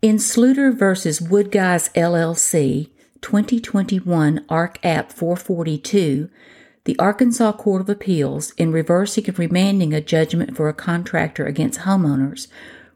In 0.00 0.18
Sluter 0.18 0.72
v. 0.72 1.26
Woodguys 1.26 1.92
LLC, 1.92 2.90
2021 3.20 4.44
Ark 4.48 4.78
App 4.84 5.10
442, 5.10 6.30
the 6.84 6.96
Arkansas 7.00 7.50
Court 7.54 7.80
of 7.80 7.88
Appeals, 7.88 8.52
in 8.52 8.70
reversing 8.70 9.26
and 9.26 9.36
remanding 9.36 9.92
a 9.92 10.00
judgment 10.00 10.56
for 10.56 10.68
a 10.68 10.72
contractor 10.72 11.46
against 11.46 11.80
homeowners, 11.80 12.46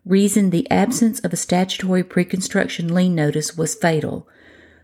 reasoned 0.07 0.53
the 0.53 0.71
absence 0.71 1.19
of 1.19 1.33
a 1.33 1.37
statutory 1.37 2.04
pre-construction 2.04 2.94
lien 2.94 3.16
notice 3.16 3.56
was 3.56 3.74
fatal. 3.74 4.28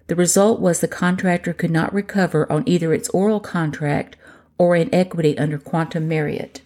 The 0.09 0.17
result 0.17 0.59
was 0.59 0.81
the 0.81 0.89
contractor 0.89 1.53
could 1.53 1.71
not 1.71 1.95
recover 1.95 2.51
on 2.51 2.65
either 2.67 2.93
its 2.93 3.09
oral 3.11 3.39
contract 3.39 4.17
or 4.59 4.75
in 4.75 4.93
equity 4.93 5.39
under 5.39 5.57
quantum 5.57 6.09
meruit. 6.09 6.63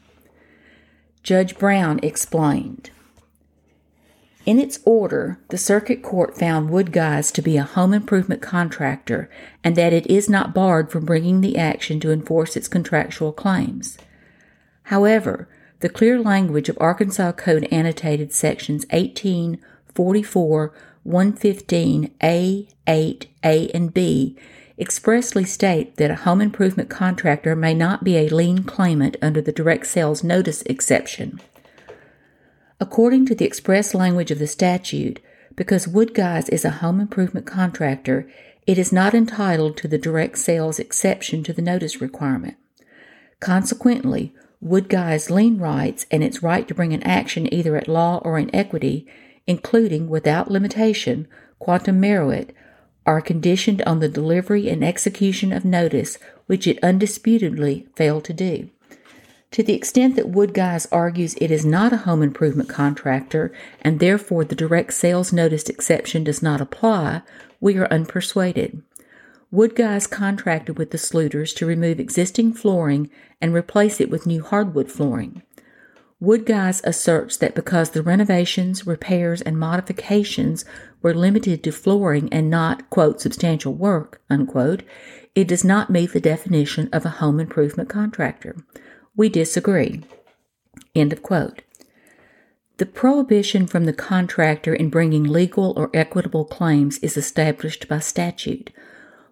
Judge 1.22 1.58
Brown 1.58 2.00
explained. 2.02 2.88
In 4.44 4.58
its 4.58 4.80
order, 4.84 5.38
the 5.48 5.58
Circuit 5.58 6.02
Court 6.02 6.36
found 6.36 6.70
Woodguys 6.70 7.32
to 7.34 7.42
be 7.42 7.56
a 7.56 7.62
home 7.62 7.94
improvement 7.94 8.42
contractor 8.42 9.30
and 9.62 9.76
that 9.76 9.92
it 9.92 10.06
is 10.08 10.28
not 10.28 10.52
barred 10.52 10.90
from 10.90 11.04
bringing 11.04 11.40
the 11.40 11.56
action 11.56 12.00
to 12.00 12.10
enforce 12.10 12.56
its 12.56 12.66
contractual 12.66 13.32
claims. 13.32 13.98
However, 14.84 15.48
the 15.78 15.88
clear 15.88 16.18
language 16.18 16.68
of 16.68 16.78
Arkansas 16.80 17.32
Code 17.32 17.68
annotated 17.70 18.32
sections 18.32 18.84
18, 18.90 19.60
44, 19.94 20.74
115, 21.04 22.14
A, 22.22 22.68
8, 22.86 23.26
A, 23.44 23.68
and 23.68 23.94
B 23.94 24.36
expressly 24.78 25.44
state 25.44 25.96
that 25.96 26.10
a 26.10 26.16
home 26.16 26.40
improvement 26.40 26.90
contractor 26.90 27.54
may 27.54 27.74
not 27.74 28.02
be 28.02 28.16
a 28.16 28.28
lien 28.28 28.64
claimant 28.64 29.16
under 29.22 29.40
the 29.40 29.52
direct 29.52 29.86
sales 29.86 30.24
notice 30.24 30.62
exception. 30.62 31.40
According 32.82 33.26
to 33.26 33.36
the 33.36 33.44
express 33.44 33.94
language 33.94 34.32
of 34.32 34.40
the 34.40 34.48
statute, 34.48 35.20
because 35.54 35.86
Woodguys 35.86 36.48
is 36.48 36.64
a 36.64 36.78
home 36.82 36.98
improvement 36.98 37.46
contractor, 37.46 38.28
it 38.66 38.76
is 38.76 38.92
not 38.92 39.14
entitled 39.14 39.76
to 39.76 39.86
the 39.86 39.98
direct 39.98 40.36
sales 40.38 40.80
exception 40.80 41.44
to 41.44 41.52
the 41.52 41.62
notice 41.62 42.00
requirement. 42.00 42.56
Consequently, 43.38 44.34
Woodguys' 44.60 45.30
lien 45.30 45.58
rights 45.58 46.06
and 46.10 46.24
its 46.24 46.42
right 46.42 46.66
to 46.66 46.74
bring 46.74 46.92
an 46.92 47.04
action 47.04 47.46
either 47.54 47.76
at 47.76 47.86
law 47.86 48.20
or 48.24 48.36
in 48.36 48.52
equity, 48.52 49.06
including 49.46 50.08
without 50.08 50.50
limitation 50.50 51.28
quantum 51.60 52.02
meruit, 52.02 52.50
are 53.06 53.20
conditioned 53.20 53.80
on 53.82 54.00
the 54.00 54.08
delivery 54.08 54.68
and 54.68 54.82
execution 54.82 55.52
of 55.52 55.64
notice, 55.64 56.18
which 56.46 56.66
it 56.66 56.82
undisputedly 56.82 57.86
failed 57.94 58.24
to 58.24 58.32
do. 58.32 58.70
To 59.52 59.62
the 59.62 59.74
extent 59.74 60.16
that 60.16 60.32
Woodguys 60.32 60.86
argues 60.90 61.34
it 61.34 61.50
is 61.50 61.66
not 61.66 61.92
a 61.92 61.98
home 61.98 62.22
improvement 62.22 62.70
contractor 62.70 63.52
and 63.82 64.00
therefore 64.00 64.44
the 64.44 64.54
direct 64.54 64.94
sales 64.94 65.30
notice 65.30 65.68
exception 65.68 66.24
does 66.24 66.42
not 66.42 66.62
apply, 66.62 67.20
we 67.60 67.76
are 67.76 67.86
unpersuaded. 67.88 68.82
Woodguys 69.52 70.10
contracted 70.10 70.78
with 70.78 70.90
the 70.90 70.96
Sluters 70.96 71.54
to 71.56 71.66
remove 71.66 72.00
existing 72.00 72.54
flooring 72.54 73.10
and 73.42 73.52
replace 73.52 74.00
it 74.00 74.08
with 74.08 74.26
new 74.26 74.42
hardwood 74.42 74.90
flooring. 74.90 75.42
Woodguys 76.22 76.80
asserts 76.84 77.36
that 77.36 77.54
because 77.54 77.90
the 77.90 78.02
renovations, 78.02 78.86
repairs, 78.86 79.42
and 79.42 79.58
modifications 79.58 80.64
were 81.02 81.12
limited 81.12 81.62
to 81.64 81.72
flooring 81.72 82.32
and 82.32 82.48
not, 82.48 82.88
quote, 82.88 83.20
substantial 83.20 83.74
work, 83.74 84.22
unquote, 84.30 84.82
it 85.34 85.46
does 85.46 85.64
not 85.64 85.90
meet 85.90 86.14
the 86.14 86.20
definition 86.20 86.88
of 86.90 87.04
a 87.04 87.10
home 87.20 87.38
improvement 87.38 87.90
contractor. 87.90 88.56
We 89.16 89.28
disagree. 89.28 90.02
End 90.94 91.12
of 91.12 91.22
quote. 91.22 91.62
The 92.78 92.86
prohibition 92.86 93.66
from 93.66 93.84
the 93.84 93.92
contractor 93.92 94.74
in 94.74 94.88
bringing 94.88 95.24
legal 95.24 95.74
or 95.76 95.90
equitable 95.92 96.44
claims 96.44 96.98
is 96.98 97.16
established 97.16 97.86
by 97.88 98.00
statute. 98.00 98.70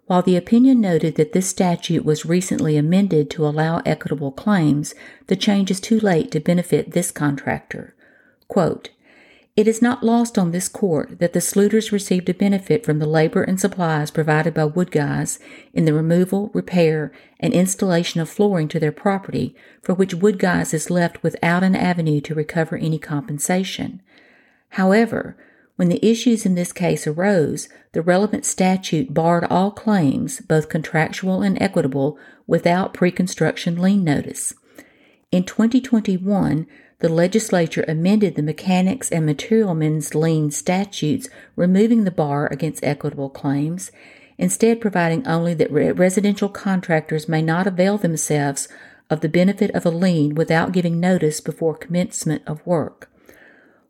While 0.06 0.22
the 0.22 0.36
opinion 0.36 0.80
noted 0.80 1.14
that 1.14 1.32
this 1.32 1.48
statute 1.48 2.04
was 2.04 2.26
recently 2.26 2.76
amended 2.76 3.30
to 3.30 3.46
allow 3.46 3.80
equitable 3.86 4.32
claims, 4.32 4.94
the 5.28 5.36
change 5.36 5.70
is 5.70 5.80
too 5.80 5.98
late 5.98 6.30
to 6.32 6.40
benefit 6.40 6.92
this 6.92 7.10
contractor. 7.10 7.94
Quote, 8.48 8.90
it 9.56 9.66
is 9.66 9.82
not 9.82 10.04
lost 10.04 10.38
on 10.38 10.52
this 10.52 10.68
court 10.68 11.18
that 11.18 11.32
the 11.32 11.40
Sluters 11.40 11.90
received 11.90 12.28
a 12.28 12.34
benefit 12.34 12.84
from 12.84 12.98
the 12.98 13.06
labor 13.06 13.42
and 13.42 13.60
supplies 13.60 14.10
provided 14.10 14.54
by 14.54 14.62
Woodguys 14.62 15.38
in 15.74 15.84
the 15.84 15.92
removal, 15.92 16.50
repair, 16.54 17.12
and 17.40 17.52
installation 17.52 18.20
of 18.20 18.28
flooring 18.28 18.68
to 18.68 18.78
their 18.78 18.92
property, 18.92 19.54
for 19.82 19.92
which 19.92 20.14
Woodguys 20.14 20.72
is 20.72 20.90
left 20.90 21.22
without 21.22 21.62
an 21.62 21.74
avenue 21.74 22.20
to 22.20 22.34
recover 22.34 22.76
any 22.76 22.98
compensation. 22.98 24.00
However, 24.70 25.36
when 25.74 25.88
the 25.88 26.04
issues 26.06 26.46
in 26.46 26.54
this 26.54 26.72
case 26.72 27.06
arose, 27.06 27.68
the 27.92 28.02
relevant 28.02 28.44
statute 28.44 29.12
barred 29.12 29.44
all 29.50 29.70
claims, 29.70 30.40
both 30.40 30.68
contractual 30.68 31.42
and 31.42 31.60
equitable, 31.60 32.18
without 32.46 32.94
pre 32.94 33.10
construction 33.10 33.80
lien 33.80 34.04
notice. 34.04 34.54
In 35.32 35.44
2021, 35.44 36.66
the 37.00 37.08
legislature 37.08 37.84
amended 37.88 38.34
the 38.34 38.42
mechanics 38.42 39.10
and 39.10 39.26
materialmen's 39.26 40.14
lien 40.14 40.50
statutes, 40.50 41.28
removing 41.56 42.04
the 42.04 42.10
bar 42.10 42.46
against 42.52 42.84
equitable 42.84 43.30
claims, 43.30 43.90
instead 44.36 44.80
providing 44.80 45.26
only 45.26 45.54
that 45.54 45.72
residential 45.72 46.48
contractors 46.48 47.28
may 47.28 47.42
not 47.42 47.66
avail 47.66 47.98
themselves 47.98 48.68
of 49.08 49.22
the 49.22 49.28
benefit 49.28 49.70
of 49.72 49.84
a 49.84 49.90
lien 49.90 50.34
without 50.34 50.72
giving 50.72 51.00
notice 51.00 51.40
before 51.40 51.74
commencement 51.74 52.42
of 52.46 52.64
work. 52.66 53.10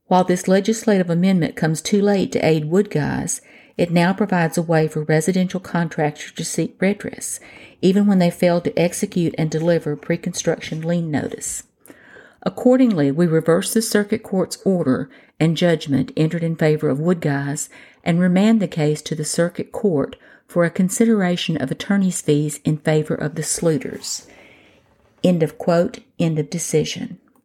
While 0.06 0.24
this 0.24 0.48
legislative 0.48 1.10
amendment 1.10 1.56
comes 1.56 1.82
too 1.82 2.02
late 2.02 2.32
to 2.32 2.44
aid 2.44 2.64
Woodguys, 2.64 3.40
it 3.76 3.90
now 3.90 4.12
provides 4.12 4.58
a 4.58 4.62
way 4.62 4.88
for 4.88 5.02
residential 5.02 5.60
contractors 5.60 6.32
to 6.32 6.44
seek 6.44 6.76
redress, 6.80 7.40
even 7.80 8.06
when 8.06 8.18
they 8.18 8.30
fail 8.30 8.60
to 8.60 8.78
execute 8.78 9.34
and 9.38 9.50
deliver 9.50 9.96
pre 9.96 10.16
construction 10.16 10.80
lien 10.82 11.10
notice. 11.10 11.64
Accordingly, 12.42 13.10
we 13.10 13.26
reverse 13.26 13.74
the 13.74 13.82
circuit 13.82 14.22
court's 14.22 14.58
order 14.64 15.10
and 15.38 15.56
judgment 15.56 16.12
entered 16.16 16.42
in 16.42 16.56
favor 16.56 16.88
of 16.88 16.98
Woodguys 16.98 17.68
and 18.02 18.18
remand 18.18 18.60
the 18.60 18.68
case 18.68 19.02
to 19.02 19.14
the 19.14 19.24
circuit 19.24 19.72
court 19.72 20.16
for 20.46 20.64
a 20.64 20.70
consideration 20.70 21.56
of 21.56 21.70
attorney's 21.70 22.20
fees 22.20 22.60
in 22.64 22.78
favor 22.78 23.14
of 23.14 23.34
the 23.34 23.42
Sluters. 23.42 24.26
End 25.22 25.42
of 25.42 25.58
quote, 25.58 26.00
end 26.18 26.38
of 26.38 26.48
decision. 26.50 27.18